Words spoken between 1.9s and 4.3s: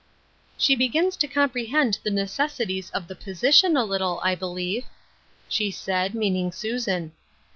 the necessities of the position a little,